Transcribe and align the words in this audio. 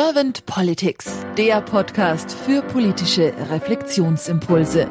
Servant 0.00 0.46
Politics, 0.46 1.26
der 1.36 1.60
Podcast 1.60 2.30
für 2.30 2.62
politische 2.62 3.34
Reflexionsimpulse. 3.50 4.88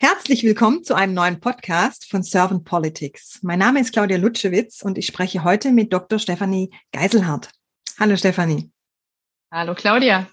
Herzlich 0.00 0.42
willkommen 0.42 0.82
zu 0.82 0.96
einem 0.96 1.14
neuen 1.14 1.38
Podcast 1.38 2.10
von 2.10 2.24
Servant 2.24 2.64
Politics. 2.64 3.38
Mein 3.42 3.60
Name 3.60 3.78
ist 3.78 3.92
Claudia 3.92 4.16
Lutschewitz 4.16 4.82
und 4.82 4.98
ich 4.98 5.06
spreche 5.06 5.44
heute 5.44 5.70
mit 5.70 5.92
Dr. 5.92 6.18
Stefanie 6.18 6.74
Geiselhardt. 6.90 7.52
Hallo 7.96 8.16
Stefanie. 8.16 8.72
Hallo 9.52 9.76
Claudia. 9.76 10.28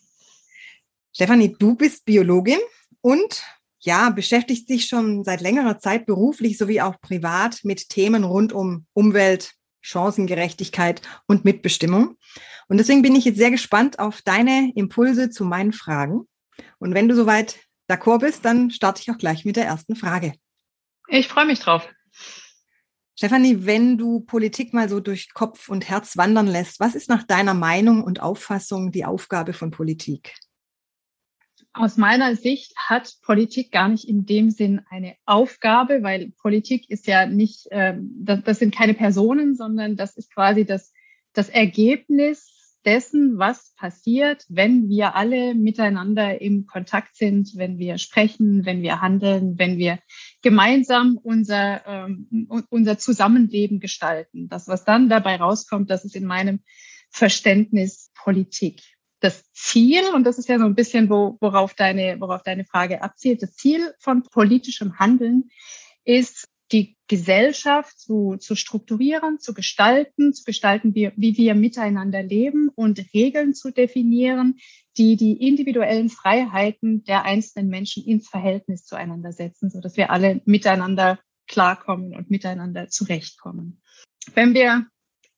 Stefanie, 1.13 1.55
du 1.59 1.75
bist 1.75 2.05
Biologin 2.05 2.57
und 3.01 3.43
ja, 3.81 4.09
beschäftigst 4.09 4.67
dich 4.67 4.87
schon 4.87 5.23
seit 5.23 5.41
längerer 5.41 5.77
Zeit 5.77 6.07
beruflich 6.07 6.57
sowie 6.57 6.81
auch 6.81 6.99
privat 7.01 7.59
mit 7.61 7.89
Themen 7.89 8.23
rund 8.23 8.51
um 8.51 8.87
Umwelt, 8.93 9.53
Chancengerechtigkeit 9.85 11.01
und 11.27 11.45
Mitbestimmung. 11.45 12.17
Und 12.67 12.77
deswegen 12.77 13.03
bin 13.03 13.15
ich 13.15 13.25
jetzt 13.25 13.37
sehr 13.37 13.51
gespannt 13.51 13.99
auf 13.99 14.21
deine 14.23 14.71
Impulse 14.75 15.29
zu 15.29 15.45
meinen 15.45 15.73
Fragen. 15.73 16.27
Und 16.79 16.93
wenn 16.93 17.07
du 17.07 17.15
soweit 17.15 17.57
d'accord 17.89 18.19
bist, 18.19 18.43
dann 18.45 18.71
starte 18.71 19.01
ich 19.01 19.11
auch 19.11 19.17
gleich 19.17 19.45
mit 19.45 19.55
der 19.55 19.65
ersten 19.65 19.95
Frage. 19.95 20.33
Ich 21.07 21.27
freue 21.27 21.45
mich 21.45 21.59
drauf. 21.59 21.87
Stefanie, 23.15 23.65
wenn 23.65 23.97
du 23.97 24.21
Politik 24.21 24.73
mal 24.73 24.89
so 24.89 24.99
durch 24.99 25.33
Kopf 25.33 25.69
und 25.69 25.87
Herz 25.87 26.17
wandern 26.17 26.47
lässt, 26.47 26.79
was 26.79 26.95
ist 26.95 27.07
nach 27.07 27.23
deiner 27.23 27.53
Meinung 27.53 28.03
und 28.03 28.21
Auffassung 28.21 28.91
die 28.91 29.05
Aufgabe 29.05 29.53
von 29.53 29.71
Politik? 29.71 30.33
Aus 31.77 31.97
meiner 31.97 32.37
Sicht 32.37 32.73
hat 32.77 33.15
Politik 33.21 33.69
gar 33.69 33.89
nicht 33.89 34.07
in 34.07 34.25
dem 34.25 34.49
Sinn 34.49 34.81
eine 34.89 35.15
Aufgabe, 35.25 36.03
weil 36.03 36.31
Politik 36.41 36.89
ist 36.89 37.05
ja 37.05 37.25
nicht, 37.25 37.69
äh, 37.69 37.95
das, 37.99 38.43
das 38.43 38.59
sind 38.59 38.73
keine 38.73 38.93
Personen, 38.93 39.55
sondern 39.55 39.97
das 39.97 40.15
ist 40.15 40.33
quasi 40.33 40.65
das, 40.65 40.93
das 41.33 41.49
Ergebnis 41.49 42.77
dessen, 42.85 43.39
was 43.39 43.73
passiert, 43.75 44.45
wenn 44.47 44.87
wir 44.87 45.15
alle 45.15 45.53
miteinander 45.53 46.39
im 46.39 46.65
Kontakt 46.65 47.17
sind, 47.17 47.57
wenn 47.57 47.77
wir 47.77 47.97
sprechen, 47.97 48.65
wenn 48.65 48.81
wir 48.81 49.01
handeln, 49.01 49.59
wenn 49.59 49.77
wir 49.77 49.99
gemeinsam 50.41 51.19
unser, 51.21 51.85
ähm, 51.85 52.47
unser 52.69 52.97
Zusammenleben 52.97 53.81
gestalten. 53.81 54.47
Das, 54.47 54.69
was 54.69 54.85
dann 54.85 55.09
dabei 55.09 55.35
rauskommt, 55.35 55.89
das 55.89 56.05
ist 56.05 56.15
in 56.15 56.25
meinem 56.25 56.61
Verständnis 57.09 58.11
Politik 58.15 58.94
das 59.19 59.51
Ziel, 59.53 60.03
und 60.13 60.23
das 60.25 60.37
ist 60.37 60.49
ja 60.49 60.59
so 60.59 60.65
ein 60.65 60.75
bisschen, 60.75 61.09
wo, 61.09 61.37
worauf, 61.39 61.73
deine, 61.73 62.19
worauf 62.19 62.43
deine 62.43 62.65
Frage 62.65 63.01
abzielt, 63.01 63.41
das 63.41 63.55
Ziel 63.55 63.93
von 63.99 64.23
politischem 64.23 64.99
Handeln 64.99 65.49
ist, 66.03 66.47
die 66.71 66.97
Gesellschaft 67.07 67.99
zu, 67.99 68.37
zu 68.37 68.55
strukturieren, 68.55 69.39
zu 69.39 69.53
gestalten, 69.53 70.33
zu 70.33 70.43
gestalten, 70.43 70.95
wie, 70.95 71.11
wie 71.15 71.37
wir 71.37 71.53
miteinander 71.53 72.23
leben 72.23 72.69
und 72.69 73.05
Regeln 73.13 73.53
zu 73.53 73.71
definieren, 73.71 74.57
die 74.97 75.15
die 75.15 75.33
individuellen 75.33 76.09
Freiheiten 76.09 77.03
der 77.03 77.23
einzelnen 77.23 77.69
Menschen 77.69 78.03
ins 78.03 78.27
Verhältnis 78.27 78.85
zueinander 78.85 79.31
setzen, 79.31 79.69
so 79.69 79.79
dass 79.79 79.97
wir 79.97 80.09
alle 80.09 80.41
miteinander 80.45 81.19
klarkommen 81.47 82.15
und 82.15 82.31
miteinander 82.31 82.87
zurechtkommen. 82.87 83.81
Wenn 84.33 84.55
wir 84.55 84.87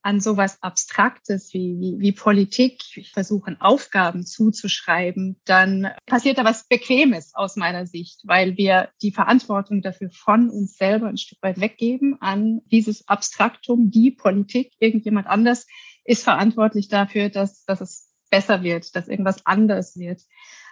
an 0.01 0.19
sowas 0.19 0.57
Abstraktes 0.61 1.53
wie, 1.53 1.77
wie, 1.79 1.99
wie 1.99 2.11
Politik 2.11 2.81
versuchen, 3.13 3.59
Aufgaben 3.59 4.25
zuzuschreiben, 4.25 5.39
dann 5.45 5.89
passiert 6.05 6.37
da 6.37 6.43
was 6.43 6.67
Bequemes 6.67 7.33
aus 7.35 7.55
meiner 7.55 7.85
Sicht, 7.85 8.21
weil 8.23 8.57
wir 8.57 8.89
die 9.01 9.11
Verantwortung 9.11 9.81
dafür 9.81 10.09
von 10.11 10.49
uns 10.49 10.77
selber 10.77 11.07
ein 11.07 11.17
Stück 11.17 11.39
weit 11.41 11.59
weggeben 11.59 12.17
an 12.21 12.61
dieses 12.71 13.07
Abstraktum, 13.07 13.91
die 13.91 14.11
Politik. 14.11 14.73
Irgendjemand 14.79 15.27
anders 15.27 15.67
ist 16.05 16.23
verantwortlich 16.23 16.87
dafür, 16.87 17.29
dass, 17.29 17.65
dass 17.65 17.81
es 17.81 18.13
besser 18.29 18.63
wird, 18.63 18.95
dass 18.95 19.07
irgendwas 19.07 19.45
anders 19.45 19.97
wird. 19.97 20.21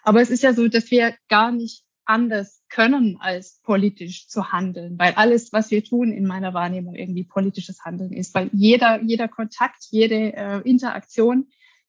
Aber 0.04 0.22
es 0.22 0.30
ist 0.30 0.44
ja 0.44 0.54
so, 0.54 0.68
dass 0.68 0.92
wir 0.92 1.16
gar 1.30 1.52
nicht 1.52 1.85
anders 2.06 2.64
können, 2.70 3.18
als 3.20 3.60
politisch 3.64 4.28
zu 4.28 4.52
handeln, 4.52 4.98
weil 4.98 5.14
alles, 5.14 5.52
was 5.54 5.72
wir 5.72 5.84
tun, 5.84 6.12
in 6.12 6.26
meiner 6.26 6.54
Wahrnehmung 6.54 6.96
irgendwie 6.96 7.24
politisches 7.24 7.84
Handeln 7.84 8.14
ist, 8.14 8.34
weil 8.34 8.50
jeder, 8.54 9.02
jeder 9.02 9.28
Kontakt, 9.28 9.88
jede 9.90 10.34
äh, 10.34 10.62
Interaktion 10.62 11.48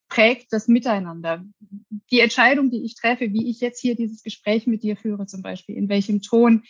prägt 0.09 0.53
das 0.53 0.67
Miteinander. 0.67 1.43
Die 2.11 2.19
Entscheidung, 2.19 2.69
die 2.69 2.83
ich 2.83 2.95
treffe, 2.95 3.33
wie 3.33 3.49
ich 3.49 3.59
jetzt 3.59 3.81
hier 3.81 3.95
dieses 3.95 4.23
Gespräch 4.23 4.67
mit 4.67 4.83
dir 4.83 4.95
führe, 4.95 5.25
zum 5.25 5.41
Beispiel, 5.41 5.75
in 5.75 5.89
welchem 5.89 6.21
Ton, 6.21 6.63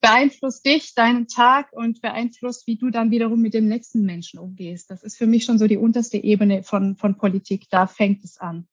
beeinflusst 0.00 0.64
dich, 0.64 0.94
deinen 0.94 1.28
Tag 1.28 1.72
und 1.72 2.00
beeinflusst, 2.00 2.66
wie 2.66 2.76
du 2.76 2.90
dann 2.90 3.10
wiederum 3.10 3.40
mit 3.40 3.52
dem 3.52 3.68
nächsten 3.68 4.06
Menschen 4.06 4.40
umgehst. 4.40 4.90
Das 4.90 5.02
ist 5.02 5.18
für 5.18 5.26
mich 5.26 5.44
schon 5.44 5.58
so 5.58 5.66
die 5.66 5.76
unterste 5.76 6.16
Ebene 6.16 6.62
von, 6.62 6.96
von 6.96 7.18
Politik. 7.18 7.66
Da 7.70 7.86
fängt 7.86 8.24
es 8.24 8.38
an 8.38 8.66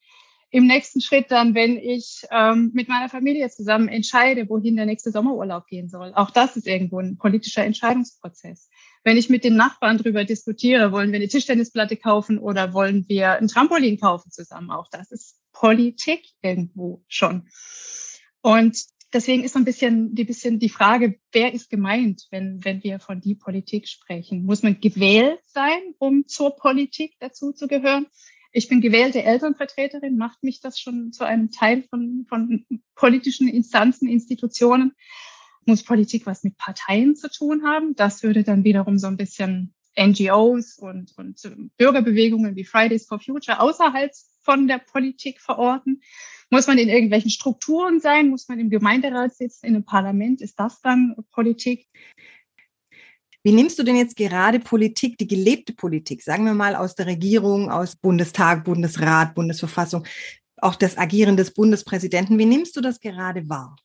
im 0.50 0.66
nächsten 0.66 1.02
Schritt 1.02 1.30
dann, 1.30 1.56
wenn 1.56 1.78
ich 1.78 2.22
ähm, 2.32 2.72
mit 2.74 2.88
meiner 2.88 3.10
Familie 3.10 3.50
zusammen 3.50 3.90
entscheide, 3.90 4.50
wohin 4.50 4.78
der 4.78 4.86
nächste 4.86 5.12
Sommerurlaub 5.12 5.68
gehen 5.68 5.90
soll. 5.90 6.14
Auch 6.16 6.32
das 6.32 6.56
ist 6.56 6.68
irgendwo 6.68 7.00
ein 7.00 7.18
politischer 7.18 7.66
Entscheidungsprozess. 7.66 8.70
Wenn 9.04 9.18
ich 9.18 9.30
mit 9.30 9.44
den 9.44 9.56
Nachbarn 9.56 9.98
darüber 9.98 10.24
diskutiere, 10.24 10.92
wollen 10.92 11.12
wir 11.12 11.18
eine 11.18 11.28
Tischtennisplatte 11.28 11.98
kaufen 11.98 12.40
oder 12.40 12.74
wollen 12.74 13.06
wir 13.10 13.34
ein 13.34 13.48
Trampolin 13.48 14.00
kaufen 14.00 14.32
zusammen, 14.32 14.72
auch 14.72 14.88
das 14.90 15.12
ist 15.12 15.40
Politik 15.52 16.26
irgendwo 16.42 17.04
schon. 17.08 17.48
Und 18.42 18.78
deswegen 19.14 19.44
ist 19.44 19.54
so 19.54 19.60
ein 19.60 19.66
bisschen 19.66 20.16
die, 20.16 20.24
bisschen 20.24 20.60
die 20.60 20.70
Frage, 20.70 21.20
wer 21.32 21.54
ist 21.54 21.70
gemeint, 21.70 22.28
wenn, 22.32 22.64
wenn 22.64 22.84
wir 22.84 23.00
von 23.00 23.20
die 23.20 23.36
Politik 23.36 23.88
sprechen? 23.88 24.44
Muss 24.44 24.64
man 24.64 24.80
gewählt 24.80 25.40
sein, 25.46 25.80
um 26.00 26.28
zur 26.28 26.56
Politik 26.56 27.16
dazu 27.20 27.52
zu 27.52 27.68
gehören? 27.68 28.08
Ich 28.52 28.68
bin 28.68 28.82
gewählte 28.82 29.24
Elternvertreterin, 29.24 30.18
macht 30.18 30.44
mich 30.44 30.62
das 30.62 30.80
schon 30.80 31.12
zu 31.12 31.24
einem 31.26 31.52
Teil 31.52 31.84
von, 31.90 32.26
von 32.28 32.66
politischen 32.96 33.48
Instanzen, 33.48 34.08
Institutionen. 34.08 34.94
Muss 35.66 35.84
Politik 35.84 36.26
was 36.26 36.44
mit 36.44 36.58
Parteien 36.58 37.16
zu 37.16 37.30
tun 37.30 37.64
haben? 37.66 37.96
Das 37.96 38.24
würde 38.24 38.44
dann 38.44 38.64
wiederum 38.64 38.98
so 38.98 39.08
ein 39.08 39.18
bisschen 39.18 39.74
NGOs 40.00 40.78
und, 40.78 41.14
und 41.18 41.42
Bürgerbewegungen 41.78 42.56
wie 42.56 42.64
Fridays 42.64 43.08
for 43.08 43.20
Future 43.20 43.60
außerhalb 43.60 44.12
von 44.42 44.68
der 44.68 44.78
Politik 44.78 45.42
verorten? 45.42 46.02
Muss 46.50 46.68
man 46.68 46.78
in 46.78 46.88
irgendwelchen 46.88 47.32
Strukturen 47.32 48.00
sein? 48.00 48.30
Muss 48.30 48.48
man 48.48 48.60
im 48.60 48.70
Gemeinderat 48.70 49.36
sitzen, 49.36 49.66
in 49.66 49.76
einem 49.76 49.86
Parlament? 49.86 50.42
Ist 50.42 50.58
das 50.60 50.80
dann 50.82 51.16
Politik? 51.32 51.88
Wie 53.48 53.54
nimmst 53.54 53.80
du 53.80 53.84
denn 53.84 53.96
jetzt 53.96 54.18
gerade 54.18 54.60
Politik, 54.60 55.18
die 55.18 55.26
gelebte 55.26 55.72
Politik, 55.72 56.22
sagen 56.22 56.44
wir 56.44 56.54
mal 56.54 56.76
aus 56.76 56.96
der 56.96 57.06
Regierung, 57.06 57.72
aus 57.72 57.96
Bundestag, 57.96 58.66
Bundesrat, 58.66 59.36
Bundesverfassung, 59.36 60.06
auch 60.58 60.76
das 60.76 60.98
Agieren 60.98 61.38
des 61.38 61.54
Bundespräsidenten, 61.54 62.38
wie 62.38 62.46
nimmst 62.46 62.76
du 62.76 62.82
das 62.82 63.00
gerade 63.00 63.48
wahr? 63.48 63.78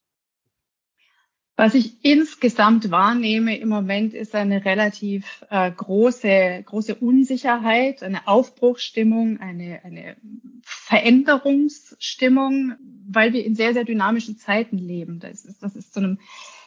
Was 1.54 1.74
ich 1.74 2.04
insgesamt 2.04 2.90
wahrnehme 2.90 3.56
im 3.56 3.68
Moment 3.68 4.14
ist 4.14 4.34
eine 4.34 4.64
relativ 4.64 5.44
äh, 5.48 5.70
große, 5.70 6.64
große 6.66 6.96
Unsicherheit, 6.96 8.02
eine 8.02 8.26
Aufbruchsstimmung, 8.26 9.38
eine, 9.38 9.84
eine 9.84 10.16
Veränderungsstimmung, 10.64 12.72
weil 13.08 13.32
wir 13.32 13.44
in 13.44 13.54
sehr, 13.54 13.74
sehr 13.74 13.84
dynamischen 13.84 14.38
Zeiten 14.38 14.76
leben. 14.76 15.20
Das 15.20 15.44
ist, 15.44 15.62
das 15.62 15.76
ist 15.76 15.94
zu 15.94 16.00
einem 16.00 16.18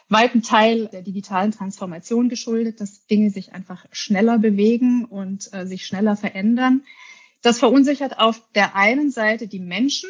weiten 0.07 0.41
Teil 0.43 0.87
der 0.87 1.01
digitalen 1.01 1.51
Transformation 1.51 2.29
geschuldet, 2.29 2.79
dass 2.79 3.05
Dinge 3.07 3.29
sich 3.29 3.53
einfach 3.53 3.85
schneller 3.91 4.37
bewegen 4.37 5.05
und 5.05 5.49
äh, 5.53 5.65
sich 5.65 5.85
schneller 5.85 6.15
verändern. 6.15 6.83
Das 7.41 7.59
verunsichert 7.59 8.19
auf 8.19 8.41
der 8.53 8.75
einen 8.75 9.11
Seite 9.11 9.47
die 9.47 9.59
Menschen, 9.59 10.09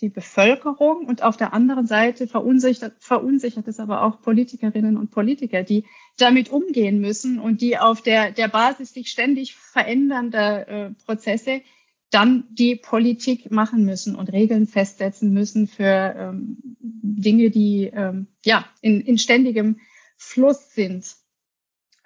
die 0.00 0.08
Bevölkerung 0.08 1.06
und 1.06 1.22
auf 1.22 1.36
der 1.36 1.52
anderen 1.52 1.86
Seite 1.86 2.28
verunsichert, 2.28 2.94
verunsichert 3.00 3.66
es 3.68 3.80
aber 3.80 4.02
auch 4.02 4.22
Politikerinnen 4.22 4.96
und 4.96 5.10
Politiker, 5.10 5.62
die 5.62 5.84
damit 6.16 6.50
umgehen 6.50 7.00
müssen 7.00 7.38
und 7.40 7.60
die 7.60 7.78
auf 7.78 8.00
der, 8.00 8.30
der 8.30 8.48
Basis 8.48 8.92
sich 8.92 9.08
ständig 9.08 9.56
verändernder 9.56 10.68
äh, 10.68 10.90
Prozesse 11.04 11.62
dann 12.10 12.44
die 12.50 12.76
Politik 12.76 13.50
machen 13.50 13.84
müssen 13.84 14.14
und 14.14 14.32
Regeln 14.32 14.66
festsetzen 14.66 15.32
müssen 15.32 15.66
für 15.66 16.14
ähm, 16.16 16.56
Dinge, 16.80 17.50
die 17.50 17.90
ähm, 17.92 18.28
ja 18.44 18.64
in, 18.80 19.00
in 19.00 19.18
ständigem 19.18 19.80
Fluss 20.16 20.74
sind. 20.74 21.16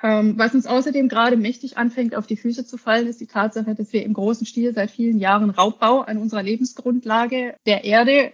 Ähm, 0.03 0.37
was 0.37 0.55
uns 0.55 0.67
außerdem 0.67 1.09
gerade 1.09 1.37
mächtig 1.37 1.79
anfängt, 1.79 2.17
auf 2.17 2.27
die 2.27 2.37
Füße 2.37 2.67
zu 2.67 2.77
fallen, 2.77 3.07
ist 3.07 3.21
die 3.21 3.29
Tatsache, 3.29 3.77
dass 3.77 3.93
wir 3.93 4.05
im 4.05 4.15
großen 4.15 4.47
Stil 4.47 4.75
seit 4.75 4.91
vielen 4.91 5.21
Jahren 5.21 5.51
Raubbau 5.51 6.01
an 6.01 6.19
unserer 6.19 6.43
Lebensgrundlage 6.43 7.55
der 7.67 7.85
Erde 7.85 8.33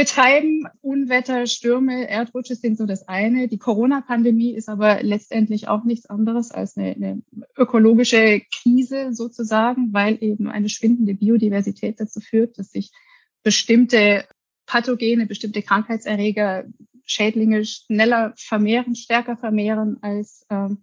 betreiben. 0.00 0.64
Unwetter, 0.80 1.46
Stürme, 1.46 2.08
Erdrutsche 2.08 2.54
sind 2.54 2.78
so 2.78 2.86
das 2.86 3.06
eine. 3.06 3.48
Die 3.48 3.58
Corona-Pandemie 3.58 4.54
ist 4.54 4.70
aber 4.70 5.02
letztendlich 5.02 5.68
auch 5.68 5.84
nichts 5.84 6.06
anderes 6.06 6.50
als 6.52 6.78
eine, 6.78 6.94
eine, 6.94 7.22
ökologische 7.54 8.40
Krise 8.50 9.12
sozusagen, 9.12 9.92
weil 9.92 10.16
eben 10.22 10.48
eine 10.48 10.70
schwindende 10.70 11.12
Biodiversität 11.12 12.00
dazu 12.00 12.20
führt, 12.20 12.58
dass 12.58 12.70
sich 12.70 12.92
bestimmte 13.42 14.24
Pathogene, 14.64 15.26
bestimmte 15.26 15.60
Krankheitserreger, 15.60 16.64
Schädlinge 17.04 17.66
schneller 17.66 18.32
vermehren, 18.36 18.94
stärker 18.94 19.36
vermehren 19.36 19.98
als 20.00 20.46
ähm, 20.48 20.78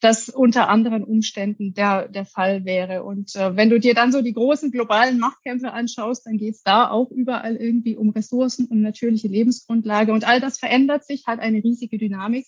das 0.00 0.30
unter 0.30 0.68
anderen 0.68 1.04
Umständen 1.04 1.74
der, 1.74 2.08
der 2.08 2.24
Fall 2.24 2.64
wäre. 2.64 3.04
Und 3.04 3.36
äh, 3.36 3.54
wenn 3.56 3.70
du 3.70 3.78
dir 3.78 3.94
dann 3.94 4.12
so 4.12 4.22
die 4.22 4.32
großen 4.32 4.70
globalen 4.70 5.18
Machtkämpfe 5.18 5.72
anschaust, 5.72 6.26
dann 6.26 6.38
geht 6.38 6.54
es 6.54 6.62
da 6.62 6.90
auch 6.90 7.10
überall 7.10 7.56
irgendwie 7.56 7.96
um 7.96 8.10
Ressourcen, 8.10 8.66
um 8.66 8.80
natürliche 8.80 9.28
Lebensgrundlage. 9.28 10.12
Und 10.12 10.26
all 10.26 10.40
das 10.40 10.58
verändert 10.58 11.04
sich, 11.04 11.26
hat 11.26 11.38
eine 11.38 11.62
riesige 11.62 11.98
Dynamik. 11.98 12.46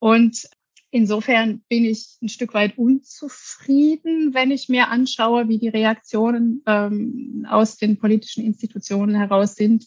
Und 0.00 0.48
insofern 0.90 1.62
bin 1.68 1.84
ich 1.84 2.18
ein 2.20 2.28
Stück 2.28 2.54
weit 2.54 2.76
unzufrieden, 2.76 4.34
wenn 4.34 4.50
ich 4.50 4.68
mir 4.68 4.88
anschaue, 4.88 5.48
wie 5.48 5.58
die 5.58 5.68
Reaktionen 5.68 6.62
ähm, 6.66 7.46
aus 7.48 7.76
den 7.76 7.98
politischen 7.98 8.44
Institutionen 8.44 9.14
heraus 9.14 9.54
sind 9.54 9.86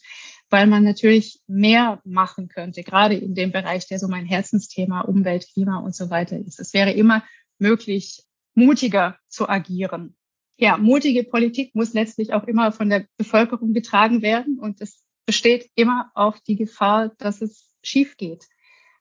weil 0.50 0.66
man 0.66 0.84
natürlich 0.84 1.40
mehr 1.46 2.00
machen 2.04 2.48
könnte, 2.48 2.82
gerade 2.82 3.14
in 3.14 3.34
dem 3.34 3.52
Bereich, 3.52 3.86
der 3.88 3.98
so 3.98 4.08
mein 4.08 4.26
Herzensthema 4.26 5.00
Umwelt, 5.00 5.46
Klima 5.52 5.78
und 5.78 5.94
so 5.94 6.10
weiter 6.10 6.38
ist. 6.38 6.60
Es 6.60 6.74
wäre 6.74 6.92
immer 6.92 7.24
möglich, 7.58 8.22
mutiger 8.54 9.18
zu 9.28 9.48
agieren. 9.48 10.16
Ja, 10.56 10.76
mutige 10.76 11.24
Politik 11.24 11.74
muss 11.74 11.94
letztlich 11.94 12.32
auch 12.32 12.44
immer 12.44 12.70
von 12.70 12.88
der 12.88 13.06
Bevölkerung 13.16 13.72
getragen 13.72 14.22
werden 14.22 14.58
und 14.60 14.80
es 14.80 15.04
besteht 15.26 15.70
immer 15.74 16.10
auch 16.14 16.38
die 16.38 16.56
Gefahr, 16.56 17.12
dass 17.18 17.42
es 17.42 17.74
schief 17.82 18.16
geht. 18.16 18.44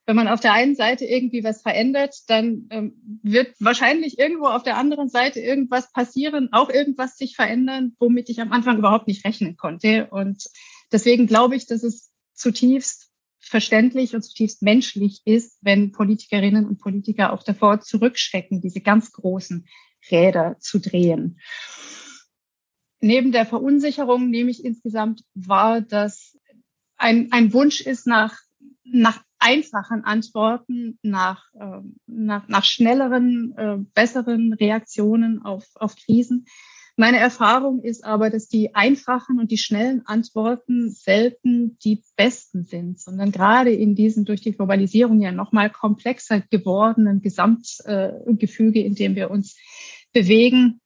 Wenn 0.05 0.15
man 0.17 0.27
auf 0.27 0.41
der 0.41 0.53
einen 0.53 0.75
Seite 0.75 1.05
irgendwie 1.05 1.43
was 1.45 1.61
verändert, 1.61 2.15
dann 2.27 2.67
ähm, 2.71 3.19
wird 3.23 3.55
wahrscheinlich 3.59 4.19
irgendwo 4.19 4.47
auf 4.47 4.63
der 4.63 4.77
anderen 4.77 5.07
Seite 5.07 5.39
irgendwas 5.39 5.93
passieren, 5.93 6.49
auch 6.51 6.69
irgendwas 6.69 7.17
sich 7.17 7.35
verändern, 7.37 7.95
womit 7.99 8.29
ich 8.29 8.41
am 8.41 8.51
Anfang 8.51 8.77
überhaupt 8.77 9.07
nicht 9.07 9.25
rechnen 9.25 9.55
konnte. 9.55 10.07
Und 10.11 10.43
Deswegen 10.93 11.27
glaube 11.27 11.55
ich, 11.55 11.65
dass 11.65 11.83
es 11.83 12.11
zutiefst 12.33 13.09
verständlich 13.39 14.15
und 14.15 14.21
zutiefst 14.21 14.61
menschlich 14.61 15.21
ist, 15.25 15.57
wenn 15.61 15.91
Politikerinnen 15.91 16.65
und 16.65 16.79
Politiker 16.79 17.33
auch 17.33 17.43
davor 17.43 17.81
zurückschrecken, 17.81 18.61
diese 18.61 18.79
ganz 18.79 19.11
großen 19.11 19.67
Räder 20.09 20.57
zu 20.59 20.79
drehen. 20.79 21.39
Neben 23.01 23.33
der 23.33 23.45
Verunsicherung 23.45 24.29
nehme 24.29 24.49
ich 24.49 24.63
insgesamt 24.63 25.23
wahr, 25.33 25.81
dass 25.81 26.37
ein, 26.95 27.31
ein 27.31 27.51
Wunsch 27.51 27.81
ist 27.81 28.07
nach, 28.07 28.37
nach 28.85 29.21
einfachen 29.39 30.05
Antworten, 30.05 30.97
nach, 31.01 31.43
äh, 31.53 31.81
nach, 32.07 32.47
nach 32.47 32.63
schnelleren, 32.63 33.53
äh, 33.57 33.77
besseren 33.93 34.53
Reaktionen 34.53 35.41
auf, 35.41 35.65
auf 35.75 35.95
Krisen. 35.97 36.45
Meine 36.95 37.17
Erfahrung 37.17 37.81
ist 37.81 38.03
aber, 38.03 38.29
dass 38.29 38.47
die 38.47 38.75
einfachen 38.75 39.39
und 39.39 39.49
die 39.49 39.57
schnellen 39.57 40.03
Antworten 40.05 40.91
selten 40.91 41.77
die 41.83 42.03
besten 42.15 42.65
sind, 42.65 42.99
sondern 42.99 43.31
gerade 43.31 43.71
in 43.71 43.95
diesem 43.95 44.25
durch 44.25 44.41
die 44.41 44.51
Globalisierung 44.51 45.19
ja 45.19 45.31
nochmal 45.31 45.71
komplexer 45.71 46.41
gewordenen 46.41 47.21
Gesamtgefüge, 47.21 48.83
in 48.83 48.93
dem 48.93 49.15
wir 49.15 49.31
uns 49.31 49.57
bewegen, 50.13 50.81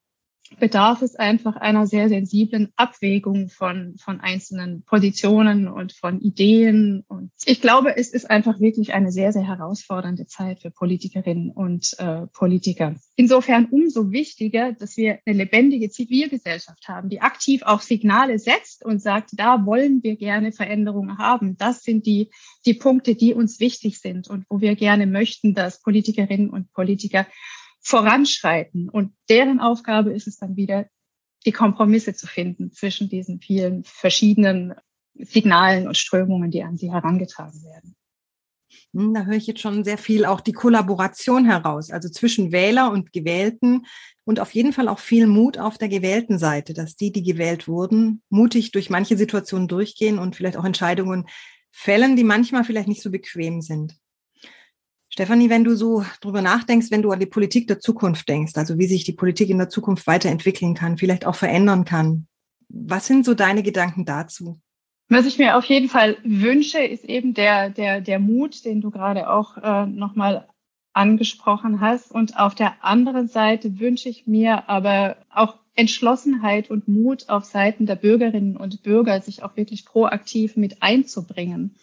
bedarf 0.59 1.01
es 1.01 1.15
einfach 1.15 1.55
einer 1.55 1.87
sehr 1.87 2.09
sensiblen 2.09 2.71
Abwägung 2.75 3.49
von, 3.49 3.95
von 3.97 4.19
einzelnen 4.21 4.83
Positionen 4.83 5.67
und 5.67 5.93
von 5.93 6.19
Ideen. 6.21 7.03
Und 7.07 7.31
ich 7.45 7.61
glaube, 7.61 7.95
es 7.97 8.09
ist 8.09 8.29
einfach 8.29 8.59
wirklich 8.59 8.93
eine 8.93 9.11
sehr, 9.11 9.33
sehr 9.33 9.47
herausfordernde 9.47 10.25
Zeit 10.27 10.61
für 10.61 10.71
Politikerinnen 10.71 11.51
und 11.51 11.95
äh, 11.99 12.27
Politiker. 12.33 12.95
Insofern 13.15 13.65
umso 13.65 14.11
wichtiger, 14.11 14.73
dass 14.73 14.97
wir 14.97 15.19
eine 15.25 15.37
lebendige 15.37 15.89
Zivilgesellschaft 15.89 16.87
haben, 16.87 17.09
die 17.09 17.21
aktiv 17.21 17.63
auch 17.63 17.81
Signale 17.81 18.39
setzt 18.39 18.85
und 18.85 19.01
sagt, 19.01 19.31
da 19.33 19.65
wollen 19.65 20.03
wir 20.03 20.15
gerne 20.15 20.51
Veränderungen 20.51 21.17
haben. 21.17 21.57
Das 21.57 21.83
sind 21.83 22.05
die, 22.05 22.29
die 22.65 22.73
Punkte, 22.73 23.15
die 23.15 23.33
uns 23.33 23.59
wichtig 23.59 23.99
sind 23.99 24.27
und 24.29 24.45
wo 24.49 24.61
wir 24.61 24.75
gerne 24.75 25.07
möchten, 25.07 25.53
dass 25.53 25.81
Politikerinnen 25.81 26.49
und 26.49 26.71
Politiker 26.73 27.25
voranschreiten. 27.87 28.89
Und 28.89 29.13
deren 29.29 29.61
Aufgabe 29.61 30.11
ist 30.11 30.27
es 30.27 30.37
dann 30.37 30.57
wieder, 30.57 30.87
die 31.45 31.53
Kompromisse 31.53 32.13
zu 32.13 32.27
finden 32.27 32.73
zwischen 32.73 33.07
diesen 33.07 33.39
vielen 33.39 33.85
verschiedenen 33.85 34.73
Signalen 35.13 35.87
und 35.87 35.95
Strömungen, 35.95 36.51
die 36.51 36.63
an 36.63 36.75
sie 36.75 36.91
herangetragen 36.91 37.63
werden. 37.63 37.95
Hm, 38.93 39.13
da 39.13 39.23
höre 39.23 39.37
ich 39.37 39.47
jetzt 39.47 39.61
schon 39.61 39.85
sehr 39.85 39.97
viel 39.97 40.25
auch 40.25 40.41
die 40.41 40.51
Kollaboration 40.51 41.45
heraus, 41.45 41.89
also 41.89 42.09
zwischen 42.09 42.51
Wähler 42.51 42.91
und 42.91 43.13
Gewählten 43.13 43.85
und 44.25 44.41
auf 44.41 44.53
jeden 44.53 44.73
Fall 44.73 44.89
auch 44.89 44.99
viel 44.99 45.25
Mut 45.25 45.57
auf 45.57 45.77
der 45.77 45.87
gewählten 45.87 46.37
Seite, 46.37 46.73
dass 46.73 46.97
die, 46.97 47.13
die 47.13 47.23
gewählt 47.23 47.69
wurden, 47.69 48.21
mutig 48.29 48.71
durch 48.71 48.89
manche 48.89 49.15
Situationen 49.15 49.69
durchgehen 49.69 50.19
und 50.19 50.35
vielleicht 50.35 50.57
auch 50.57 50.65
Entscheidungen 50.65 51.25
fällen, 51.71 52.17
die 52.17 52.25
manchmal 52.25 52.65
vielleicht 52.65 52.89
nicht 52.89 53.01
so 53.01 53.11
bequem 53.11 53.61
sind. 53.61 53.95
Stefanie, 55.17 55.49
wenn 55.49 55.63
du 55.63 55.75
so 55.75 56.05
drüber 56.21 56.43
nachdenkst, 56.43 56.91
wenn 56.91 57.01
du 57.01 57.09
an 57.09 57.19
die 57.19 57.25
Politik 57.25 57.67
der 57.67 57.79
Zukunft 57.79 58.29
denkst, 58.29 58.51
also 58.55 58.77
wie 58.77 58.85
sich 58.85 59.03
die 59.03 59.13
Politik 59.13 59.49
in 59.49 59.57
der 59.57 59.67
Zukunft 59.67 60.05
weiterentwickeln 60.05 60.75
kann, 60.75 60.99
vielleicht 60.99 61.25
auch 61.25 61.33
verändern 61.33 61.85
kann, 61.85 62.27
was 62.69 63.07
sind 63.07 63.25
so 63.25 63.33
deine 63.33 63.63
Gedanken 63.63 64.05
dazu? 64.05 64.59
Was 65.09 65.25
ich 65.25 65.39
mir 65.39 65.57
auf 65.57 65.65
jeden 65.65 65.89
Fall 65.89 66.17
wünsche, 66.23 66.77
ist 66.77 67.03
eben 67.03 67.33
der, 67.33 67.71
der, 67.71 67.99
der 67.99 68.19
Mut, 68.19 68.63
den 68.63 68.79
du 68.79 68.91
gerade 68.91 69.27
auch 69.27 69.57
äh, 69.57 69.87
nochmal 69.87 70.47
angesprochen 70.93 71.81
hast. 71.81 72.11
Und 72.11 72.37
auf 72.37 72.53
der 72.53 72.85
anderen 72.85 73.27
Seite 73.27 73.79
wünsche 73.79 74.09
ich 74.09 74.27
mir 74.27 74.69
aber 74.69 75.17
auch 75.33 75.55
Entschlossenheit 75.73 76.69
und 76.69 76.87
Mut 76.87 77.27
auf 77.29 77.45
Seiten 77.45 77.87
der 77.87 77.95
Bürgerinnen 77.95 78.55
und 78.55 78.83
Bürger, 78.83 79.19
sich 79.21 79.41
auch 79.41 79.57
wirklich 79.57 79.83
proaktiv 79.83 80.57
mit 80.57 80.83
einzubringen. 80.83 81.75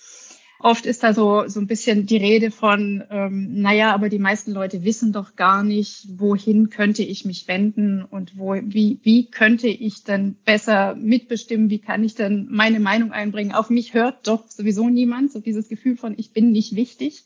Oft 0.65 0.87
ist 0.87 1.03
da 1.03 1.13
so, 1.13 1.47
so 1.47 1.61
ein 1.61 1.67
bisschen 1.67 2.07
die 2.07 2.17
Rede 2.17 2.51
von, 2.51 3.05
ähm, 3.11 3.61
naja, 3.61 3.93
aber 3.93 4.09
die 4.09 4.19
meisten 4.19 4.51
Leute 4.51 4.83
wissen 4.83 5.13
doch 5.13 5.37
gar 5.37 5.63
nicht, 5.63 6.07
wohin 6.19 6.71
könnte 6.71 7.03
ich 7.03 7.27
mich 7.27 7.47
wenden 7.49 8.03
und 8.03 8.39
wo, 8.39 8.55
wie, 8.55 8.99
wie 9.03 9.27
könnte 9.31 9.69
ich 9.69 10.05
dann 10.05 10.37
besser 10.47 10.95
mitbestimmen, 10.95 11.69
wie 11.69 11.81
kann 11.81 12.03
ich 12.03 12.15
dann 12.15 12.49
meine 12.51 12.81
Meinung 12.81 13.13
einbringen. 13.13 13.53
Auf 13.53 13.69
mich 13.69 13.93
hört 13.93 14.27
doch 14.27 14.49
sowieso 14.49 14.89
niemand, 14.89 15.33
so 15.33 15.41
dieses 15.41 15.69
Gefühl 15.69 15.99
von, 15.99 16.15
ich 16.17 16.33
bin 16.33 16.51
nicht 16.51 16.75
wichtig. 16.75 17.25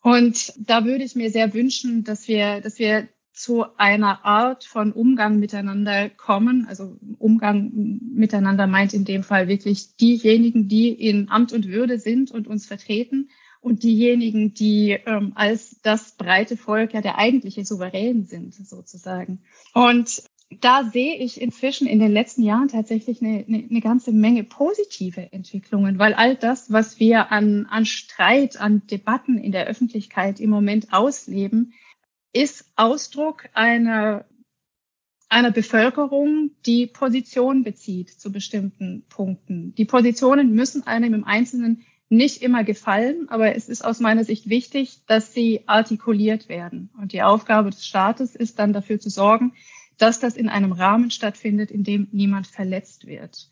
Und 0.00 0.54
da 0.56 0.86
würde 0.86 1.04
ich 1.04 1.14
mir 1.14 1.30
sehr 1.30 1.52
wünschen, 1.52 2.04
dass 2.04 2.26
wir, 2.26 2.62
dass 2.62 2.78
wir 2.78 3.06
zu 3.32 3.64
einer 3.76 4.24
Art 4.24 4.64
von 4.64 4.92
Umgang 4.92 5.38
miteinander 5.38 6.10
kommen. 6.10 6.66
Also 6.68 6.96
Umgang 7.18 7.70
miteinander 8.14 8.66
meint 8.66 8.92
in 8.92 9.04
dem 9.04 9.22
Fall 9.22 9.48
wirklich 9.48 9.96
diejenigen, 9.96 10.68
die 10.68 10.88
in 10.88 11.28
Amt 11.30 11.52
und 11.52 11.68
Würde 11.68 11.98
sind 11.98 12.30
und 12.30 12.48
uns 12.48 12.66
vertreten 12.66 13.30
und 13.60 13.82
diejenigen, 13.82 14.54
die 14.54 14.98
ähm, 15.06 15.32
als 15.34 15.80
das 15.82 16.12
breite 16.16 16.56
Volk 16.56 16.94
ja 16.94 17.00
der 17.00 17.18
eigentliche 17.18 17.64
Souverän 17.64 18.24
sind, 18.24 18.54
sozusagen. 18.54 19.40
Und 19.74 20.22
da 20.60 20.82
sehe 20.84 21.16
ich 21.16 21.40
inzwischen 21.40 21.86
in 21.86 22.00
den 22.00 22.12
letzten 22.12 22.42
Jahren 22.42 22.68
tatsächlich 22.68 23.22
eine, 23.22 23.44
eine, 23.46 23.68
eine 23.70 23.80
ganze 23.80 24.10
Menge 24.12 24.42
positive 24.42 25.32
Entwicklungen, 25.32 25.98
weil 25.98 26.14
all 26.14 26.34
das, 26.34 26.72
was 26.72 26.98
wir 26.98 27.30
an, 27.30 27.66
an 27.66 27.86
Streit, 27.86 28.60
an 28.60 28.82
Debatten 28.88 29.38
in 29.38 29.52
der 29.52 29.66
Öffentlichkeit 29.66 30.40
im 30.40 30.50
Moment 30.50 30.92
ausleben, 30.92 31.72
ist 32.32 32.70
Ausdruck 32.76 33.48
einer, 33.54 34.24
einer 35.28 35.50
Bevölkerung, 35.50 36.50
die 36.66 36.86
Position 36.86 37.64
bezieht 37.64 38.10
zu 38.10 38.30
bestimmten 38.32 39.04
Punkten. 39.08 39.74
Die 39.74 39.84
Positionen 39.84 40.52
müssen 40.54 40.86
einem 40.86 41.14
im 41.14 41.24
Einzelnen 41.24 41.84
nicht 42.08 42.42
immer 42.42 42.64
gefallen, 42.64 43.28
aber 43.28 43.54
es 43.54 43.68
ist 43.68 43.84
aus 43.84 44.00
meiner 44.00 44.24
Sicht 44.24 44.48
wichtig, 44.48 45.00
dass 45.06 45.32
sie 45.32 45.62
artikuliert 45.66 46.48
werden. 46.48 46.90
Und 47.00 47.12
die 47.12 47.22
Aufgabe 47.22 47.70
des 47.70 47.86
Staates 47.86 48.34
ist 48.34 48.58
dann 48.58 48.72
dafür 48.72 48.98
zu 48.98 49.10
sorgen, 49.10 49.52
dass 49.96 50.18
das 50.18 50.36
in 50.36 50.48
einem 50.48 50.72
Rahmen 50.72 51.10
stattfindet, 51.10 51.70
in 51.70 51.84
dem 51.84 52.08
niemand 52.10 52.48
verletzt 52.48 53.06
wird. 53.06 53.48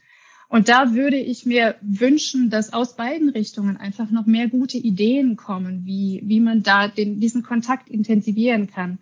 Und 0.48 0.70
da 0.70 0.94
würde 0.94 1.18
ich 1.18 1.44
mir 1.44 1.76
wünschen, 1.82 2.48
dass 2.48 2.72
aus 2.72 2.96
beiden 2.96 3.28
Richtungen 3.28 3.76
einfach 3.76 4.10
noch 4.10 4.24
mehr 4.24 4.48
gute 4.48 4.78
Ideen 4.78 5.36
kommen, 5.36 5.84
wie, 5.84 6.22
wie 6.24 6.40
man 6.40 6.62
da 6.62 6.88
den, 6.88 7.20
diesen 7.20 7.42
Kontakt 7.42 7.90
intensivieren 7.90 8.66
kann. 8.66 8.98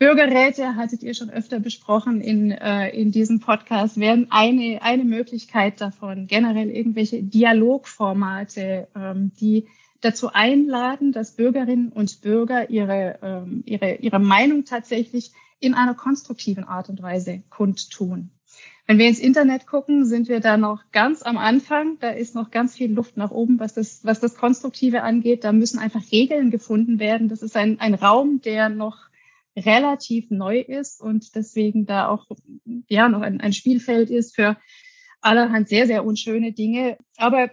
Bürgerräte, 0.00 0.74
hattet 0.74 1.04
ihr 1.04 1.14
schon 1.14 1.30
öfter 1.30 1.60
besprochen 1.60 2.20
in, 2.20 2.50
äh, 2.50 2.90
in 2.90 3.12
diesem 3.12 3.38
Podcast, 3.38 3.98
werden 4.00 4.26
eine, 4.30 4.82
eine 4.82 5.04
Möglichkeit 5.04 5.80
davon, 5.80 6.26
generell 6.26 6.68
irgendwelche 6.68 7.22
Dialogformate, 7.22 8.88
ähm, 8.96 9.30
die 9.40 9.68
dazu 10.00 10.32
einladen, 10.32 11.12
dass 11.12 11.36
Bürgerinnen 11.36 11.92
und 11.92 12.20
Bürger 12.20 12.68
ihre, 12.68 13.20
ähm, 13.22 13.62
ihre, 13.64 13.94
ihre 13.94 14.18
Meinung 14.18 14.64
tatsächlich 14.64 15.30
in 15.60 15.74
einer 15.74 15.94
konstruktiven 15.94 16.64
Art 16.64 16.88
und 16.88 17.00
Weise 17.00 17.44
kundtun. 17.48 18.33
Wenn 18.86 18.98
wir 18.98 19.08
ins 19.08 19.18
Internet 19.18 19.66
gucken, 19.66 20.04
sind 20.04 20.28
wir 20.28 20.40
da 20.40 20.58
noch 20.58 20.90
ganz 20.92 21.22
am 21.22 21.38
Anfang. 21.38 21.98
Da 22.00 22.10
ist 22.10 22.34
noch 22.34 22.50
ganz 22.50 22.76
viel 22.76 22.92
Luft 22.92 23.16
nach 23.16 23.30
oben, 23.30 23.58
was 23.58 23.72
das, 23.72 24.04
was 24.04 24.20
das 24.20 24.34
Konstruktive 24.34 25.02
angeht. 25.02 25.42
Da 25.42 25.52
müssen 25.52 25.78
einfach 25.78 26.02
Regeln 26.12 26.50
gefunden 26.50 26.98
werden. 26.98 27.28
Das 27.28 27.42
ist 27.42 27.56
ein, 27.56 27.80
ein 27.80 27.94
Raum, 27.94 28.42
der 28.42 28.68
noch 28.68 29.08
relativ 29.56 30.30
neu 30.30 30.60
ist 30.60 31.00
und 31.00 31.34
deswegen 31.34 31.86
da 31.86 32.08
auch 32.08 32.26
ja 32.88 33.08
noch 33.08 33.22
ein, 33.22 33.40
ein 33.40 33.52
Spielfeld 33.52 34.10
ist 34.10 34.34
für 34.34 34.56
allerhand 35.20 35.68
sehr, 35.68 35.86
sehr 35.86 36.04
unschöne 36.04 36.52
Dinge. 36.52 36.98
Aber 37.16 37.50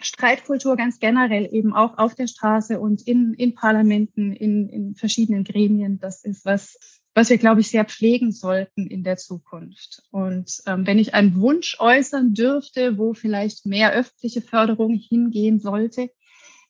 Streitkultur 0.00 0.76
ganz 0.76 0.98
generell 0.98 1.48
eben 1.52 1.74
auch 1.74 1.98
auf 1.98 2.14
der 2.14 2.26
Straße 2.28 2.80
und 2.80 3.06
in, 3.06 3.34
in 3.34 3.54
Parlamenten, 3.54 4.32
in, 4.32 4.68
in 4.68 4.94
verschiedenen 4.94 5.44
Gremien. 5.44 5.98
Das 5.98 6.24
ist 6.24 6.44
was, 6.44 6.97
was 7.18 7.30
wir, 7.30 7.38
glaube 7.38 7.62
ich, 7.62 7.68
sehr 7.68 7.84
pflegen 7.84 8.30
sollten 8.30 8.86
in 8.86 9.02
der 9.02 9.16
Zukunft. 9.16 10.04
Und 10.12 10.62
ähm, 10.66 10.86
wenn 10.86 11.00
ich 11.00 11.14
einen 11.14 11.40
Wunsch 11.40 11.76
äußern 11.80 12.32
dürfte, 12.32 12.96
wo 12.96 13.12
vielleicht 13.12 13.66
mehr 13.66 13.92
öffentliche 13.92 14.40
Förderung 14.40 14.94
hingehen 14.94 15.58
sollte, 15.58 16.10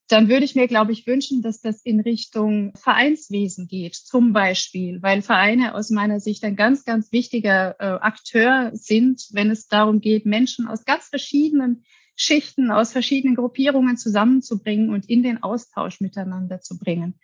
dann 0.08 0.30
würde 0.30 0.46
ich 0.46 0.54
mir, 0.54 0.66
glaube 0.66 0.92
ich, 0.92 1.06
wünschen, 1.06 1.42
dass 1.42 1.60
das 1.60 1.82
in 1.82 2.00
Richtung 2.00 2.72
Vereinswesen 2.76 3.68
geht, 3.68 3.94
zum 3.94 4.32
Beispiel, 4.32 5.02
weil 5.02 5.20
Vereine 5.20 5.74
aus 5.74 5.90
meiner 5.90 6.18
Sicht 6.18 6.42
ein 6.44 6.56
ganz, 6.56 6.86
ganz 6.86 7.12
wichtiger 7.12 7.76
äh, 7.78 7.84
Akteur 8.00 8.70
sind, 8.72 9.28
wenn 9.32 9.50
es 9.50 9.66
darum 9.66 10.00
geht, 10.00 10.24
Menschen 10.24 10.66
aus 10.66 10.86
ganz 10.86 11.08
verschiedenen 11.08 11.84
Schichten, 12.16 12.70
aus 12.70 12.90
verschiedenen 12.90 13.36
Gruppierungen 13.36 13.98
zusammenzubringen 13.98 14.94
und 14.94 15.10
in 15.10 15.22
den 15.22 15.42
Austausch 15.42 16.00
miteinander 16.00 16.62
zu 16.62 16.78
bringen 16.78 17.20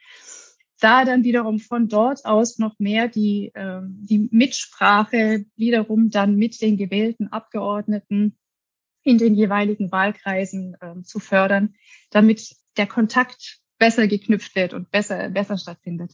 da 0.81 1.05
dann 1.05 1.25
wiederum 1.25 1.59
von 1.59 1.89
dort 1.89 2.25
aus 2.25 2.59
noch 2.59 2.79
mehr 2.79 3.09
die, 3.09 3.53
äh, 3.55 3.81
die 3.83 4.29
Mitsprache 4.31 5.45
wiederum 5.57 6.11
dann 6.11 6.37
mit 6.37 6.61
den 6.61 6.77
gewählten 6.77 7.29
Abgeordneten 7.29 8.37
in 9.03 9.19
den 9.19 9.35
jeweiligen 9.35 9.93
Wahlkreisen 9.93 10.77
äh, 10.81 11.03
zu 11.03 11.21
fördern, 11.21 11.75
damit 12.11 12.57
der 12.77 12.87
Kontakt 12.87 13.61
besser 13.79 14.09
geknüpft 14.09 14.57
wird 14.57 14.75
und 14.75 14.91
besser, 14.91 15.29
besser 15.31 15.59
stattfindet. 15.59 16.13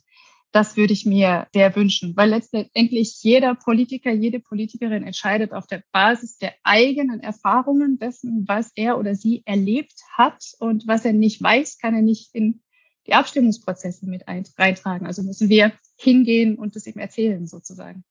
Das 0.52 0.76
würde 0.76 0.92
ich 0.92 1.06
mir 1.06 1.46
sehr 1.54 1.76
wünschen, 1.76 2.16
weil 2.16 2.30
letztendlich 2.30 3.22
jeder 3.22 3.54
Politiker, 3.54 4.10
jede 4.10 4.40
Politikerin 4.40 5.04
entscheidet 5.04 5.52
auf 5.52 5.68
der 5.68 5.84
Basis 5.92 6.38
der 6.38 6.54
eigenen 6.64 7.20
Erfahrungen 7.20 7.98
dessen, 7.98 8.48
was 8.48 8.72
er 8.74 8.98
oder 8.98 9.14
sie 9.14 9.42
erlebt 9.46 9.94
hat 10.12 10.42
und 10.58 10.88
was 10.88 11.04
er 11.04 11.12
nicht 11.12 11.40
weiß, 11.40 11.78
kann 11.78 11.94
er 11.94 12.02
nicht 12.02 12.34
in 12.34 12.62
die 13.10 13.14
Abstimmungsprozesse 13.14 14.06
mit 14.06 14.24
reintragen. 14.28 15.06
Also 15.06 15.22
müssen 15.22 15.48
wir 15.48 15.72
hingehen 15.96 16.56
und 16.56 16.76
das 16.76 16.86
eben 16.86 17.00
erzählen 17.00 17.46
sozusagen. 17.46 18.04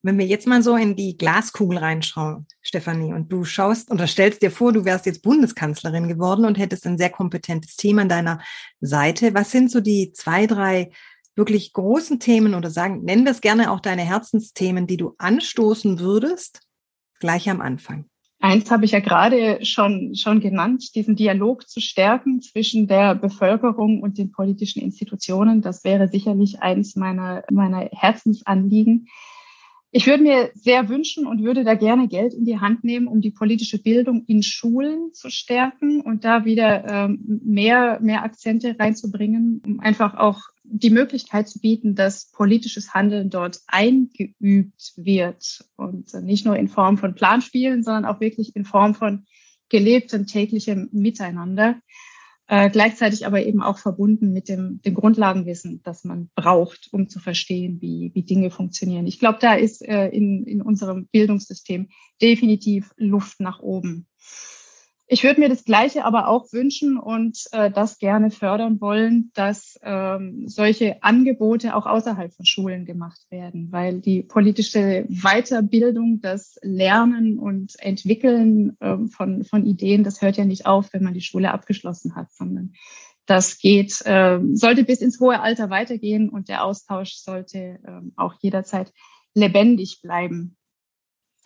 Wenn 0.00 0.18
wir 0.18 0.26
jetzt 0.26 0.46
mal 0.46 0.62
so 0.62 0.76
in 0.76 0.94
die 0.94 1.16
Glaskugel 1.16 1.78
reinschauen, 1.78 2.46
Stefanie, 2.62 3.12
und 3.12 3.32
du 3.32 3.44
schaust 3.44 3.90
oder 3.90 4.06
stellst 4.06 4.42
dir 4.42 4.50
vor, 4.50 4.72
du 4.72 4.84
wärst 4.84 5.06
jetzt 5.06 5.22
Bundeskanzlerin 5.22 6.06
geworden 6.06 6.44
und 6.44 6.56
hättest 6.56 6.86
ein 6.86 6.98
sehr 6.98 7.10
kompetentes 7.10 7.76
Team 7.76 7.98
an 7.98 8.08
deiner 8.08 8.40
Seite. 8.80 9.34
Was 9.34 9.50
sind 9.50 9.70
so 9.70 9.80
die 9.80 10.12
zwei, 10.12 10.46
drei 10.46 10.92
wirklich 11.34 11.72
großen 11.72 12.20
Themen 12.20 12.54
oder 12.54 12.70
sagen, 12.70 13.02
nenn 13.04 13.24
das 13.24 13.40
gerne 13.40 13.70
auch 13.72 13.80
deine 13.80 14.02
Herzensthemen, 14.02 14.86
die 14.86 14.96
du 14.96 15.14
anstoßen 15.18 15.98
würdest, 15.98 16.60
gleich 17.18 17.50
am 17.50 17.60
Anfang? 17.60 18.08
Eins 18.40 18.70
habe 18.70 18.84
ich 18.84 18.92
ja 18.92 19.00
gerade 19.00 19.64
schon, 19.64 20.14
schon 20.14 20.38
genannt, 20.38 20.94
diesen 20.94 21.16
Dialog 21.16 21.68
zu 21.68 21.80
stärken 21.80 22.40
zwischen 22.40 22.86
der 22.86 23.16
Bevölkerung 23.16 24.00
und 24.00 24.16
den 24.16 24.30
politischen 24.30 24.80
Institutionen. 24.80 25.60
Das 25.60 25.82
wäre 25.82 26.06
sicherlich 26.06 26.60
eins 26.60 26.94
meiner, 26.94 27.42
meiner 27.50 27.88
Herzensanliegen. 27.90 29.08
Ich 29.90 30.06
würde 30.06 30.22
mir 30.22 30.50
sehr 30.54 30.88
wünschen 30.88 31.26
und 31.26 31.42
würde 31.42 31.64
da 31.64 31.74
gerne 31.74 32.06
Geld 32.06 32.32
in 32.34 32.44
die 32.44 32.60
Hand 32.60 32.84
nehmen, 32.84 33.08
um 33.08 33.20
die 33.20 33.30
politische 33.30 33.82
Bildung 33.82 34.24
in 34.26 34.42
Schulen 34.42 35.14
zu 35.14 35.30
stärken 35.30 36.02
und 36.02 36.24
da 36.24 36.44
wieder 36.44 36.86
ähm, 36.86 37.40
mehr, 37.44 37.98
mehr 38.00 38.22
Akzente 38.22 38.76
reinzubringen, 38.78 39.62
um 39.64 39.80
einfach 39.80 40.14
auch 40.14 40.42
die 40.70 40.90
Möglichkeit 40.90 41.48
zu 41.48 41.60
bieten, 41.60 41.94
dass 41.94 42.30
politisches 42.30 42.94
Handeln 42.94 43.30
dort 43.30 43.60
eingeübt 43.66 44.92
wird 44.96 45.64
und 45.76 46.12
nicht 46.22 46.44
nur 46.44 46.56
in 46.56 46.68
Form 46.68 46.98
von 46.98 47.14
Planspielen, 47.14 47.82
sondern 47.82 48.04
auch 48.04 48.20
wirklich 48.20 48.54
in 48.54 48.64
Form 48.64 48.94
von 48.94 49.26
gelebtem 49.68 50.26
täglichem 50.26 50.88
Miteinander. 50.92 51.80
Äh, 52.50 52.70
gleichzeitig 52.70 53.26
aber 53.26 53.44
eben 53.44 53.62
auch 53.62 53.78
verbunden 53.78 54.32
mit 54.32 54.48
dem, 54.48 54.80
dem 54.80 54.94
Grundlagenwissen, 54.94 55.82
das 55.82 56.04
man 56.04 56.30
braucht, 56.34 56.88
um 56.92 57.08
zu 57.08 57.20
verstehen, 57.20 57.82
wie, 57.82 58.10
wie 58.14 58.22
Dinge 58.22 58.50
funktionieren. 58.50 59.06
Ich 59.06 59.18
glaube, 59.18 59.38
da 59.38 59.54
ist 59.54 59.86
äh, 59.86 60.08
in, 60.08 60.44
in 60.44 60.62
unserem 60.62 61.08
Bildungssystem 61.08 61.90
definitiv 62.22 62.90
Luft 62.96 63.40
nach 63.40 63.60
oben. 63.60 64.06
Ich 65.10 65.24
würde 65.24 65.40
mir 65.40 65.48
das 65.48 65.64
Gleiche 65.64 66.04
aber 66.04 66.28
auch 66.28 66.52
wünschen 66.52 66.98
und 66.98 67.46
äh, 67.52 67.70
das 67.70 67.98
gerne 67.98 68.30
fördern 68.30 68.78
wollen, 68.78 69.30
dass 69.32 69.80
ähm, 69.82 70.46
solche 70.46 71.02
Angebote 71.02 71.74
auch 71.74 71.86
außerhalb 71.86 72.34
von 72.34 72.44
Schulen 72.44 72.84
gemacht 72.84 73.18
werden, 73.30 73.72
weil 73.72 74.02
die 74.02 74.22
politische 74.22 75.06
Weiterbildung, 75.08 76.20
das 76.20 76.58
Lernen 76.60 77.38
und 77.38 77.80
Entwickeln 77.80 78.76
ähm, 78.82 79.08
von, 79.08 79.44
von 79.44 79.64
Ideen, 79.64 80.04
das 80.04 80.20
hört 80.20 80.36
ja 80.36 80.44
nicht 80.44 80.66
auf, 80.66 80.92
wenn 80.92 81.04
man 81.04 81.14
die 81.14 81.22
Schule 81.22 81.52
abgeschlossen 81.52 82.14
hat, 82.14 82.30
sondern 82.30 82.74
das 83.24 83.58
geht, 83.58 84.02
äh, 84.04 84.38
sollte 84.52 84.84
bis 84.84 85.00
ins 85.00 85.20
hohe 85.20 85.40
Alter 85.40 85.70
weitergehen 85.70 86.28
und 86.28 86.50
der 86.50 86.64
Austausch 86.64 87.14
sollte 87.14 87.58
äh, 87.58 88.00
auch 88.16 88.34
jederzeit 88.40 88.92
lebendig 89.32 90.00
bleiben. 90.02 90.57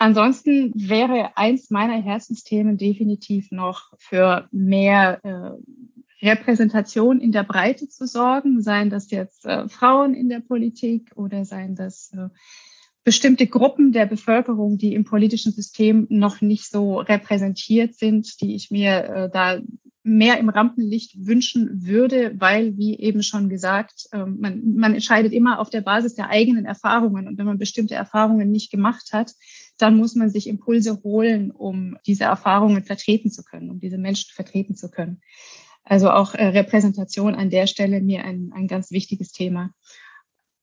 Ansonsten 0.02 0.73
wäre 0.75 1.37
eins 1.37 1.71
meiner 1.71 2.02
Herzensthemen 2.02 2.76
definitiv 2.76 3.52
noch 3.52 3.92
für 3.99 4.49
mehr 4.50 5.21
äh, 5.23 6.26
Repräsentation 6.26 7.21
in 7.21 7.30
der 7.30 7.44
Breite 7.44 7.88
zu 7.88 8.09
sorgen, 8.09 8.62
seien 8.62 8.90
das 8.90 9.12
jetzt 9.12 9.47
äh, 9.47 9.68
Frauen 9.68 10.14
in 10.14 10.28
der 10.28 10.40
Politik 10.40 11.12
oder 11.14 11.44
seien 11.44 11.76
das 11.76 12.12
äh, 12.14 12.30
bestimmte 13.04 13.47
Gruppen 13.47 13.92
der 13.92 14.06
Bevölkerung, 14.06 14.76
die 14.76 14.92
im 14.92 15.04
politischen 15.04 15.52
System 15.52 16.09
noch 16.11 16.40
nicht 16.40 16.68
so 16.68 16.99
repräsentiert 16.99 17.94
sind, 17.94 18.40
die 18.40 18.56
ich 18.56 18.73
mir 18.73 19.04
äh, 19.04 19.30
da 19.30 19.61
mehr 20.04 20.38
im 20.38 20.49
Rampenlicht 20.49 21.26
wünschen 21.26 21.87
würde, 21.87 22.35
weil, 22.40 22.76
wie 22.76 22.99
eben 22.99 23.23
schon 23.23 23.49
gesagt, 23.49 24.09
ähm, 24.12 24.38
man, 24.40 24.75
man 24.75 24.94
entscheidet 24.94 25.32
immer 25.32 25.61
auf 25.61 25.71
der 25.71 25.80
Basis 25.80 26.14
der 26.14 26.28
eigenen 26.28 26.64
Erfahrungen. 26.64 27.28
Und 27.28 27.38
wenn 27.38 27.47
man 27.47 27.59
bestimmte 27.59 27.94
Erfahrungen 27.94 28.50
nicht 28.50 28.73
gemacht 28.73 29.12
hat, 29.12 29.35
dann 29.78 29.96
muss 29.96 30.14
man 30.14 30.30
sich 30.30 30.46
Impulse 30.46 31.02
holen, 31.02 31.50
um 31.50 31.96
diese 32.06 32.24
Erfahrungen 32.24 32.84
vertreten 32.84 33.30
zu 33.30 33.42
können, 33.42 33.70
um 33.70 33.80
diese 33.80 33.98
Menschen 33.98 34.32
vertreten 34.34 34.76
zu 34.76 34.90
können. 34.90 35.20
Also 35.84 36.10
auch 36.10 36.34
äh, 36.34 36.46
Repräsentation 36.46 37.34
an 37.34 37.50
der 37.50 37.66
Stelle 37.66 38.00
mir 38.00 38.24
ein, 38.24 38.52
ein 38.54 38.68
ganz 38.68 38.90
wichtiges 38.90 39.32
Thema. 39.32 39.74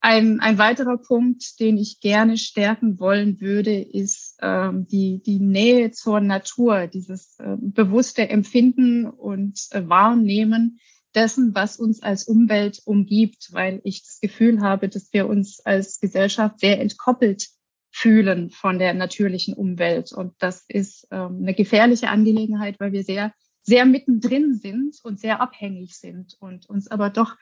Ein, 0.02 0.40
ein 0.40 0.56
weiterer 0.56 0.96
Punkt, 0.96 1.60
den 1.60 1.76
ich 1.76 2.00
gerne 2.00 2.38
stärken 2.38 2.98
wollen 2.98 3.38
würde, 3.42 3.78
ist 3.78 4.38
ähm, 4.40 4.86
die, 4.86 5.22
die 5.22 5.40
Nähe 5.40 5.90
zur 5.90 6.20
Natur, 6.20 6.86
dieses 6.86 7.38
äh, 7.38 7.56
bewusste 7.58 8.26
Empfinden 8.30 9.04
und 9.06 9.60
äh, 9.72 9.86
Wahrnehmen 9.86 10.80
dessen, 11.14 11.54
was 11.54 11.76
uns 11.76 12.02
als 12.02 12.24
Umwelt 12.24 12.80
umgibt, 12.86 13.48
weil 13.52 13.82
ich 13.84 14.02
das 14.02 14.20
Gefühl 14.20 14.62
habe, 14.62 14.88
dass 14.88 15.12
wir 15.12 15.28
uns 15.28 15.60
als 15.60 16.00
Gesellschaft 16.00 16.60
sehr 16.60 16.80
entkoppelt 16.80 17.48
fühlen 17.90 18.50
von 18.50 18.78
der 18.78 18.94
natürlichen 18.94 19.54
Umwelt. 19.54 20.12
Und 20.12 20.34
das 20.38 20.64
ist 20.68 21.06
ähm, 21.10 21.38
eine 21.42 21.54
gefährliche 21.54 22.08
Angelegenheit, 22.08 22.78
weil 22.80 22.92
wir 22.92 23.02
sehr, 23.02 23.32
sehr 23.62 23.84
mittendrin 23.84 24.54
sind 24.54 24.96
und 25.02 25.20
sehr 25.20 25.40
abhängig 25.40 25.96
sind 25.96 26.36
und 26.40 26.68
uns 26.68 26.88
aber 26.88 27.10
doch 27.10 27.36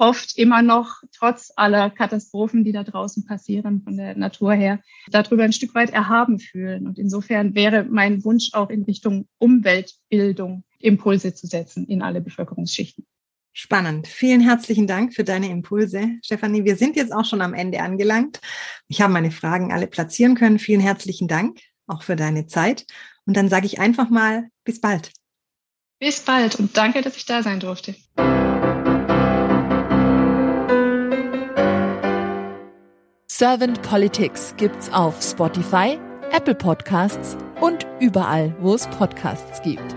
oft 0.00 0.38
immer 0.38 0.62
noch, 0.62 1.02
trotz 1.12 1.52
aller 1.56 1.90
Katastrophen, 1.90 2.64
die 2.64 2.72
da 2.72 2.84
draußen 2.84 3.26
passieren 3.26 3.82
von 3.82 3.98
der 3.98 4.16
Natur 4.16 4.54
her, 4.54 4.80
darüber 5.10 5.44
ein 5.44 5.52
Stück 5.52 5.74
weit 5.74 5.90
erhaben 5.90 6.38
fühlen. 6.38 6.86
Und 6.86 6.98
insofern 6.98 7.54
wäre 7.54 7.84
mein 7.84 8.24
Wunsch 8.24 8.50
auch 8.54 8.70
in 8.70 8.84
Richtung 8.84 9.28
Umweltbildung 9.38 10.64
Impulse 10.78 11.34
zu 11.34 11.46
setzen 11.46 11.84
in 11.86 12.00
alle 12.00 12.22
Bevölkerungsschichten. 12.22 13.06
Spannend. 13.52 14.06
Vielen 14.06 14.40
herzlichen 14.40 14.86
Dank 14.86 15.14
für 15.14 15.24
deine 15.24 15.48
Impulse, 15.48 16.18
Stefanie. 16.24 16.64
Wir 16.64 16.76
sind 16.76 16.96
jetzt 16.96 17.12
auch 17.12 17.24
schon 17.24 17.42
am 17.42 17.52
Ende 17.52 17.80
angelangt. 17.80 18.40
Ich 18.86 19.00
habe 19.00 19.12
meine 19.12 19.32
Fragen 19.32 19.72
alle 19.72 19.88
platzieren 19.88 20.36
können. 20.36 20.58
Vielen 20.58 20.80
herzlichen 20.80 21.26
Dank 21.26 21.58
auch 21.86 22.02
für 22.02 22.16
deine 22.16 22.46
Zeit. 22.46 22.86
Und 23.26 23.36
dann 23.36 23.48
sage 23.48 23.66
ich 23.66 23.80
einfach 23.80 24.08
mal 24.08 24.48
bis 24.64 24.80
bald. 24.80 25.12
Bis 25.98 26.20
bald 26.20 26.58
und 26.58 26.76
danke, 26.76 27.02
dass 27.02 27.16
ich 27.16 27.26
da 27.26 27.42
sein 27.42 27.60
durfte. 27.60 27.94
Servant 33.28 33.82
Politics 33.82 34.54
gibt's 34.56 34.92
auf 34.92 35.22
Spotify, 35.22 35.98
Apple 36.30 36.54
Podcasts 36.54 37.36
und 37.60 37.86
überall, 37.98 38.54
wo 38.60 38.74
es 38.74 38.86
Podcasts 38.88 39.62
gibt. 39.62 39.96